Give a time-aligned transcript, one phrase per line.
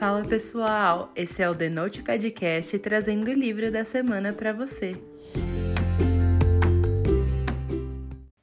[0.00, 4.96] Fala pessoal, esse é o The Note Podcast trazendo o livro da semana para você.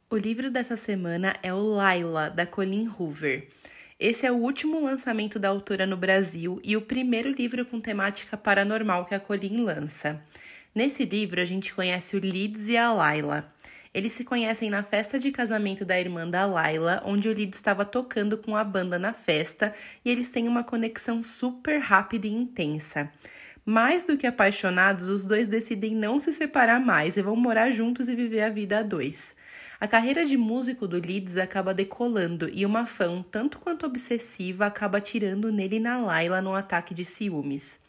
[0.08, 3.48] O livro dessa semana é o Laila, da Colleen Hoover.
[4.00, 8.38] Esse é o último lançamento da autora no Brasil e o primeiro livro com temática
[8.38, 10.22] paranormal que a Colleen lança.
[10.76, 13.52] Nesse livro, a gente conhece o Leeds e a Laila.
[13.98, 17.84] Eles se conhecem na festa de casamento da irmã da Laila, onde o Lid estava
[17.84, 19.74] tocando com a banda na festa
[20.06, 23.12] e eles têm uma conexão super rápida e intensa.
[23.66, 28.08] Mais do que apaixonados, os dois decidem não se separar mais e vão morar juntos
[28.08, 29.36] e viver a vida a dois.
[29.80, 35.00] A carreira de músico do Leeds acaba decolando e uma fã, tanto quanto obsessiva, acaba
[35.00, 37.80] atirando nele na Laila num ataque de ciúmes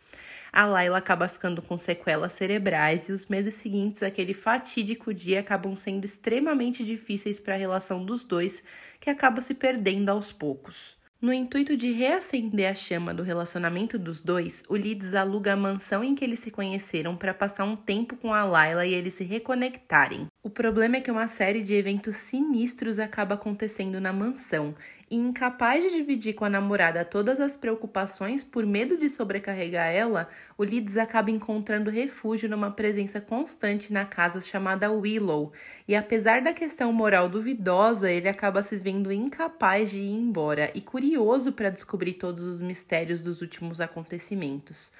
[0.52, 5.74] a Laila acaba ficando com sequelas cerebrais e os meses seguintes aquele fatídico dia acabam
[5.74, 8.62] sendo extremamente difíceis para a relação dos dois,
[9.00, 10.96] que acaba se perdendo aos poucos.
[11.20, 16.04] No intuito de reacender a chama do relacionamento dos dois, o Leeds aluga a mansão
[16.04, 19.24] em que eles se conheceram para passar um tempo com a Layla e eles se
[19.24, 20.27] reconectarem.
[20.48, 24.74] O problema é que uma série de eventos sinistros acaba acontecendo na mansão,
[25.10, 30.26] e incapaz de dividir com a namorada todas as preocupações por medo de sobrecarregar ela,
[30.56, 35.52] o Leeds acaba encontrando refúgio numa presença constante na casa chamada Willow,
[35.86, 40.80] e apesar da questão moral duvidosa, ele acaba se vendo incapaz de ir embora e
[40.80, 44.92] curioso para descobrir todos os mistérios dos últimos acontecimentos.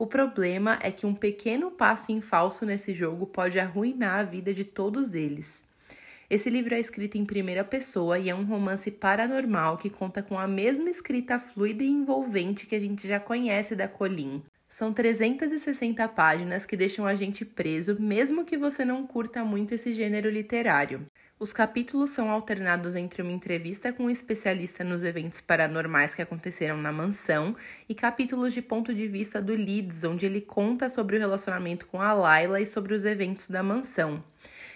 [0.00, 4.54] O problema é que um pequeno passo em falso nesse jogo pode arruinar a vida
[4.54, 5.62] de todos eles.
[6.30, 10.38] Esse livro é escrito em primeira pessoa e é um romance paranormal que conta com
[10.38, 14.42] a mesma escrita fluida e envolvente que a gente já conhece da Colin.
[14.70, 19.92] São 360 páginas que deixam a gente preso, mesmo que você não curta muito esse
[19.92, 21.04] gênero literário.
[21.42, 26.76] Os capítulos são alternados entre uma entrevista com um especialista nos eventos paranormais que aconteceram
[26.76, 27.56] na mansão
[27.88, 31.98] e capítulos de ponto de vista do Leeds, onde ele conta sobre o relacionamento com
[31.98, 34.22] a Layla e sobre os eventos da mansão.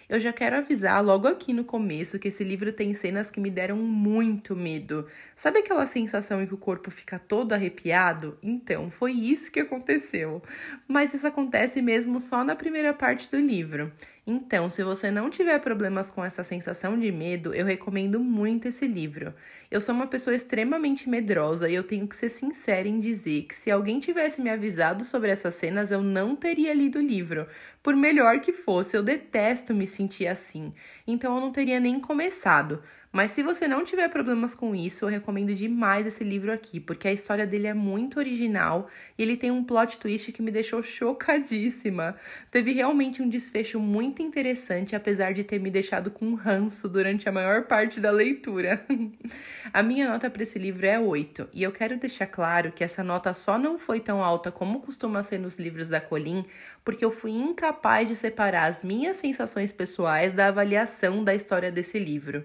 [0.09, 3.51] Eu já quero avisar logo aqui no começo que esse livro tem cenas que me
[3.51, 5.07] deram muito medo.
[5.35, 8.39] Sabe aquela sensação em que o corpo fica todo arrepiado?
[8.43, 10.43] Então, foi isso que aconteceu.
[10.87, 13.93] Mas isso acontece mesmo só na primeira parte do livro.
[14.27, 18.87] Então, se você não tiver problemas com essa sensação de medo, eu recomendo muito esse
[18.87, 19.35] livro.
[19.71, 23.55] Eu sou uma pessoa extremamente medrosa e eu tenho que ser sincera em dizer que
[23.55, 27.47] se alguém tivesse me avisado sobre essas cenas, eu não teria lido o livro.
[27.83, 30.73] Por melhor que fosse, eu detesto me sentir assim.
[31.07, 32.83] Então eu não teria nem começado.
[33.15, 37.07] Mas se você não tiver problemas com isso, eu recomendo demais esse livro aqui, porque
[37.07, 40.83] a história dele é muito original e ele tem um plot twist que me deixou
[40.83, 42.17] chocadíssima.
[42.51, 47.33] Teve realmente um desfecho muito interessante, apesar de ter me deixado com ranço durante a
[47.33, 48.85] maior parte da leitura.
[49.73, 53.05] a minha nota para esse livro é 8, e eu quero deixar claro que essa
[53.05, 56.45] nota só não foi tão alta como costuma ser nos livros da Colin,
[56.85, 62.01] porque eu fui incapaz de separar as minhas sensações pessoais da avaliação da história desse
[62.01, 62.45] livro.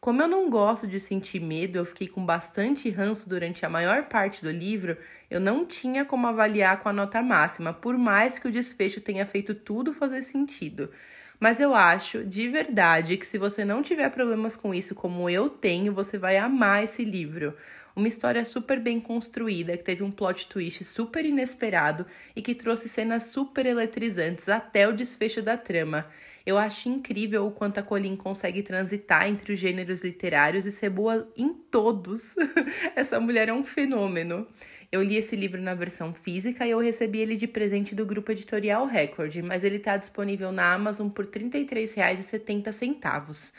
[0.00, 4.04] Como eu não gosto de sentir medo, eu fiquei com bastante ranço durante a maior
[4.04, 4.96] parte do livro,
[5.30, 9.26] eu não tinha como avaliar com a nota máxima, por mais que o desfecho tenha
[9.26, 10.90] feito tudo fazer sentido.
[11.38, 15.50] Mas eu acho, de verdade, que se você não tiver problemas com isso como eu
[15.50, 17.54] tenho, você vai amar esse livro.
[18.00, 22.88] Uma história super bem construída, que teve um plot twist super inesperado e que trouxe
[22.88, 26.06] cenas super eletrizantes até o desfecho da trama.
[26.46, 30.88] Eu acho incrível o quanto a Colin consegue transitar entre os gêneros literários e ser
[30.88, 32.34] boa em todos.
[32.96, 34.46] Essa mulher é um fenômeno.
[34.90, 38.32] Eu li esse livro na versão física e eu recebi ele de presente do grupo
[38.32, 43.52] editorial Record, mas ele está disponível na Amazon por R$ 33,70.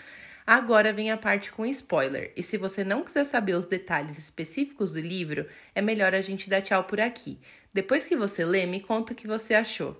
[0.45, 4.93] Agora vem a parte com spoiler, e se você não quiser saber os detalhes específicos
[4.93, 7.39] do livro, é melhor a gente dar tchau por aqui.
[7.73, 9.95] Depois que você lê, me conta o que você achou.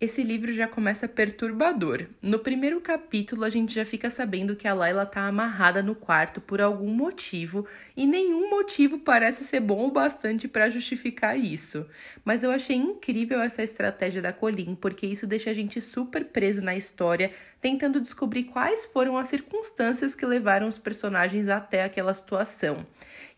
[0.00, 2.06] Esse livro já começa perturbador.
[2.22, 6.40] No primeiro capítulo, a gente já fica sabendo que a Layla tá amarrada no quarto
[6.40, 7.66] por algum motivo
[7.96, 11.84] e nenhum motivo parece ser bom o bastante para justificar isso.
[12.24, 16.62] Mas eu achei incrível essa estratégia da Colin, porque isso deixa a gente super preso
[16.62, 22.86] na história, tentando descobrir quais foram as circunstâncias que levaram os personagens até aquela situação.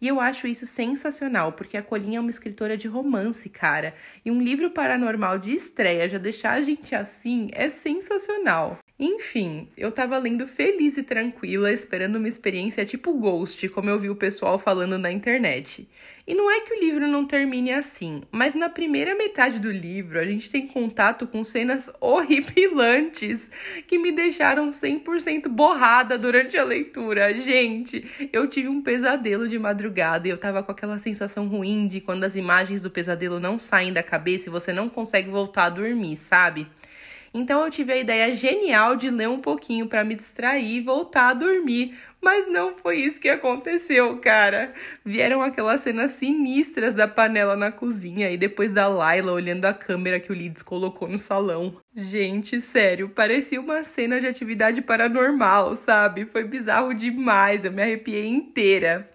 [0.00, 3.94] E eu acho isso sensacional, porque a Colinha é uma escritora de romance, cara.
[4.24, 8.78] E um livro paranormal de estreia já deixar a gente assim é sensacional.
[9.02, 14.10] Enfim, eu tava lendo feliz e tranquila, esperando uma experiência tipo Ghost, como eu vi
[14.10, 15.88] o pessoal falando na internet.
[16.26, 20.20] E não é que o livro não termine assim, mas na primeira metade do livro
[20.20, 23.50] a gente tem contato com cenas horripilantes
[23.86, 27.32] que me deixaram 100% borrada durante a leitura.
[27.32, 32.02] Gente, eu tive um pesadelo de madrugada e eu tava com aquela sensação ruim de
[32.02, 35.70] quando as imagens do pesadelo não saem da cabeça e você não consegue voltar a
[35.70, 36.68] dormir, sabe?
[37.32, 41.28] Então eu tive a ideia genial de ler um pouquinho para me distrair e voltar
[41.28, 41.96] a dormir.
[42.20, 44.74] Mas não foi isso que aconteceu, cara.
[45.04, 50.20] Vieram aquelas cenas sinistras da panela na cozinha e depois da Laila olhando a câmera
[50.20, 51.76] que o Lids colocou no salão.
[51.94, 56.26] Gente, sério, parecia uma cena de atividade paranormal, sabe?
[56.26, 59.08] Foi bizarro demais, eu me arrepiei inteira.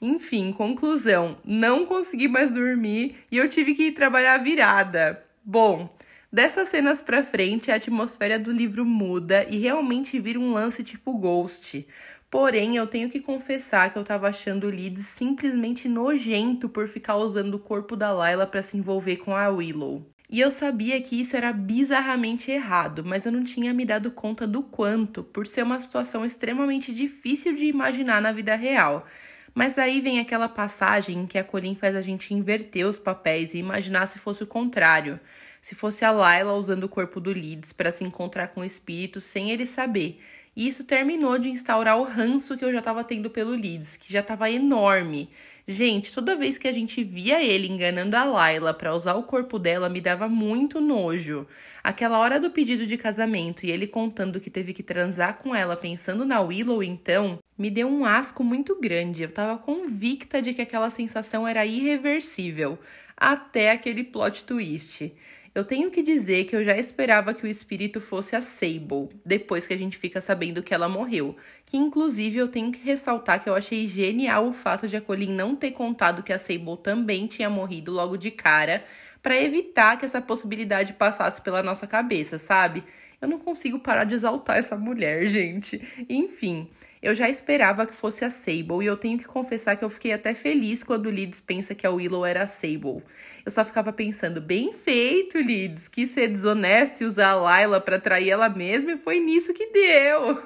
[0.00, 5.22] Enfim, conclusão: não consegui mais dormir e eu tive que ir trabalhar virada.
[5.44, 5.88] Bom,
[6.32, 11.12] Dessas cenas pra frente, a atmosfera do livro muda e realmente vira um lance tipo
[11.12, 11.86] Ghost.
[12.30, 17.16] Porém, eu tenho que confessar que eu tava achando o Leeds simplesmente nojento por ficar
[17.16, 20.06] usando o corpo da Layla para se envolver com a Willow.
[20.30, 24.46] E eu sabia que isso era bizarramente errado, mas eu não tinha me dado conta
[24.46, 29.06] do quanto, por ser uma situação extremamente difícil de imaginar na vida real.
[29.54, 33.52] Mas aí vem aquela passagem em que a Colin faz a gente inverter os papéis
[33.52, 35.20] e imaginar se fosse o contrário
[35.62, 39.20] se fosse a Layla usando o corpo do Leeds para se encontrar com o espírito
[39.20, 40.20] sem ele saber.
[40.54, 44.12] E isso terminou de instaurar o ranço que eu já estava tendo pelo Leeds, que
[44.12, 45.30] já estava enorme.
[45.66, 49.60] Gente, toda vez que a gente via ele enganando a Layla para usar o corpo
[49.60, 51.46] dela, me dava muito nojo.
[51.84, 55.76] Aquela hora do pedido de casamento e ele contando que teve que transar com ela
[55.76, 59.22] pensando na Willow, então, me deu um asco muito grande.
[59.22, 62.76] Eu estava convicta de que aquela sensação era irreversível,
[63.16, 65.12] até aquele plot twist.
[65.54, 69.66] Eu tenho que dizer que eu já esperava que o espírito fosse a Sable, depois
[69.66, 71.36] que a gente fica sabendo que ela morreu.
[71.66, 75.34] Que inclusive eu tenho que ressaltar que eu achei genial o fato de a Colin
[75.34, 78.82] não ter contado que a Sable também tinha morrido logo de cara,
[79.22, 82.82] para evitar que essa possibilidade passasse pela nossa cabeça, sabe?
[83.20, 85.80] Eu não consigo parar de exaltar essa mulher, gente.
[86.08, 86.70] Enfim,
[87.02, 90.12] eu já esperava que fosse a Sable e eu tenho que confessar que eu fiquei
[90.12, 93.02] até feliz quando o Leeds pensa que a Willow era a Sable.
[93.44, 97.98] Eu só ficava pensando, bem feito, Leeds, que ser desonesto e usar a Layla para
[97.98, 100.40] trair ela mesma e foi nisso que deu.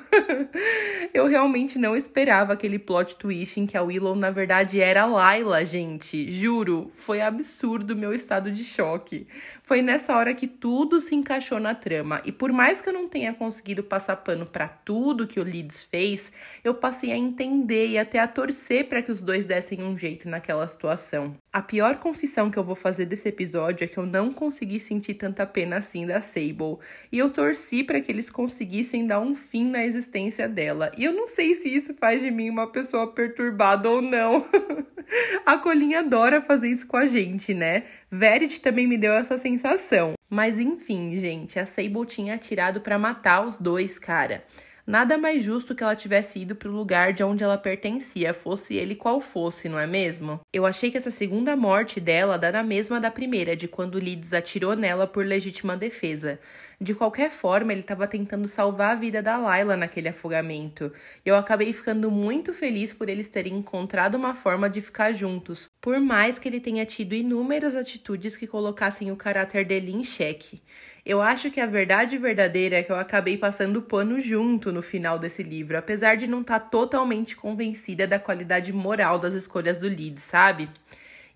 [1.12, 5.06] eu realmente não esperava aquele plot twist em que a Willow na verdade era a
[5.06, 6.32] Layla, gente.
[6.32, 9.26] Juro, foi absurdo meu estado de choque.
[9.62, 13.06] Foi nessa hora que tudo se encaixou na trama e por mais que eu não
[13.06, 16.32] tenha conseguido passar pano para tudo que o Leeds fez,
[16.64, 20.28] eu passei a entender e até a torcer para que os dois dessem um jeito
[20.28, 21.34] naquela situação.
[21.52, 25.14] A pior confissão que eu vou fazer desse episódio é que eu não consegui sentir
[25.14, 26.78] tanta pena assim da Sable,
[27.10, 30.92] e eu torci para que eles conseguissem dar um fim na existência dela.
[30.96, 34.46] E eu não sei se isso faz de mim uma pessoa perturbada ou não.
[35.46, 37.84] a Colinha adora fazer isso com a gente, né?
[38.10, 40.14] Verity também me deu essa sensação.
[40.28, 44.44] Mas enfim, gente, a Sable tinha atirado para matar os dois, cara.
[44.86, 48.76] Nada mais justo que ela tivesse ido para o lugar de onde ela pertencia, fosse
[48.76, 50.40] ele qual fosse, não é mesmo?
[50.52, 54.32] Eu achei que essa segunda morte dela dá na mesma da primeira, de quando Leeds
[54.32, 56.38] atirou nela por legítima defesa.
[56.80, 60.92] De qualquer forma, ele estava tentando salvar a vida da Layla naquele afogamento.
[61.24, 65.98] Eu acabei ficando muito feliz por eles terem encontrado uma forma de ficar juntos, por
[65.98, 70.62] mais que ele tenha tido inúmeras atitudes que colocassem o caráter dele em xeque.
[71.08, 75.20] Eu acho que a verdade verdadeira é que eu acabei passando pano junto no final
[75.20, 79.86] desse livro, apesar de não estar tá totalmente convencida da qualidade moral das escolhas do
[79.86, 80.68] Leeds, sabe?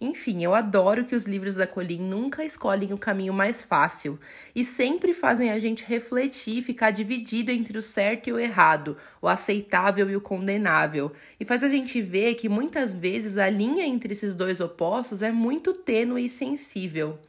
[0.00, 4.18] Enfim, eu adoro que os livros da Colin nunca escolhem o caminho mais fácil
[4.56, 8.96] e sempre fazem a gente refletir e ficar dividido entre o certo e o errado,
[9.22, 11.12] o aceitável e o condenável.
[11.38, 15.30] E faz a gente ver que muitas vezes a linha entre esses dois opostos é
[15.30, 17.20] muito tênue e sensível.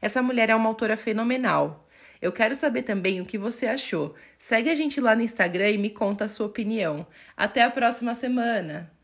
[0.00, 1.86] Essa mulher é uma autora fenomenal.
[2.20, 4.14] Eu quero saber também o que você achou.
[4.38, 7.06] Segue a gente lá no Instagram e me conta a sua opinião.
[7.36, 8.90] Até a próxima semana!